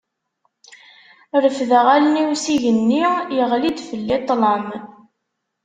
Refdeɣ 1.43 1.85
allen-iw 1.95 2.31
s 2.43 2.45
igenni, 2.55 3.03
yeɣli-d 3.37 3.79
fell-i 3.89 4.17
ṭlam. 4.27 4.67